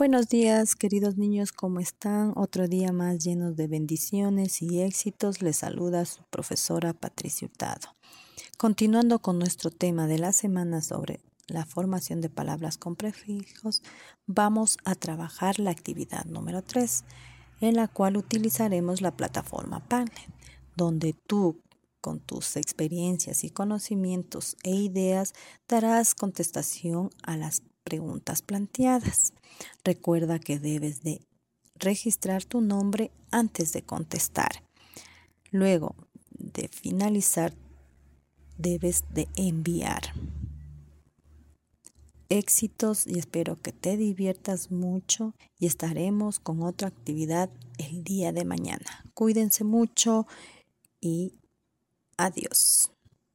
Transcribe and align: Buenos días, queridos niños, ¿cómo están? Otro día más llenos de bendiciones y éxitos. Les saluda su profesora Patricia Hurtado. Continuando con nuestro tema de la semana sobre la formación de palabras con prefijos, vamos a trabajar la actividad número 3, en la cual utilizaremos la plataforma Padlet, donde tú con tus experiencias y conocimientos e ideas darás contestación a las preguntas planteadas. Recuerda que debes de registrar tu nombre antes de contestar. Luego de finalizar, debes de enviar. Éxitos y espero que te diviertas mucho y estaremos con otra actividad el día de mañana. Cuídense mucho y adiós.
Buenos 0.00 0.28
días, 0.28 0.76
queridos 0.76 1.18
niños, 1.18 1.52
¿cómo 1.52 1.78
están? 1.78 2.32
Otro 2.34 2.68
día 2.68 2.90
más 2.90 3.22
llenos 3.22 3.54
de 3.54 3.66
bendiciones 3.66 4.62
y 4.62 4.80
éxitos. 4.80 5.42
Les 5.42 5.58
saluda 5.58 6.06
su 6.06 6.22
profesora 6.30 6.94
Patricia 6.94 7.46
Hurtado. 7.46 7.94
Continuando 8.56 9.18
con 9.18 9.38
nuestro 9.38 9.70
tema 9.70 10.06
de 10.06 10.18
la 10.18 10.32
semana 10.32 10.80
sobre 10.80 11.20
la 11.48 11.66
formación 11.66 12.22
de 12.22 12.30
palabras 12.30 12.78
con 12.78 12.96
prefijos, 12.96 13.82
vamos 14.26 14.78
a 14.86 14.94
trabajar 14.94 15.58
la 15.58 15.70
actividad 15.70 16.24
número 16.24 16.62
3, 16.62 17.04
en 17.60 17.76
la 17.76 17.86
cual 17.86 18.16
utilizaremos 18.16 19.02
la 19.02 19.14
plataforma 19.18 19.86
Padlet, 19.86 20.30
donde 20.76 21.12
tú 21.12 21.60
con 22.00 22.20
tus 22.20 22.56
experiencias 22.56 23.44
y 23.44 23.50
conocimientos 23.50 24.56
e 24.62 24.70
ideas 24.70 25.34
darás 25.68 26.14
contestación 26.14 27.10
a 27.22 27.36
las 27.36 27.60
preguntas 27.82 28.42
planteadas. 28.42 29.32
Recuerda 29.84 30.38
que 30.38 30.58
debes 30.58 31.02
de 31.02 31.20
registrar 31.76 32.44
tu 32.44 32.60
nombre 32.60 33.10
antes 33.30 33.72
de 33.72 33.82
contestar. 33.82 34.62
Luego 35.50 35.96
de 36.30 36.68
finalizar, 36.68 37.54
debes 38.58 39.04
de 39.12 39.28
enviar. 39.36 40.14
Éxitos 42.28 43.06
y 43.06 43.18
espero 43.18 43.60
que 43.60 43.72
te 43.72 43.96
diviertas 43.96 44.70
mucho 44.70 45.34
y 45.58 45.66
estaremos 45.66 46.38
con 46.38 46.62
otra 46.62 46.88
actividad 46.88 47.50
el 47.78 48.04
día 48.04 48.32
de 48.32 48.44
mañana. 48.44 49.04
Cuídense 49.14 49.64
mucho 49.64 50.28
y 51.00 51.34
adiós. 52.16 52.92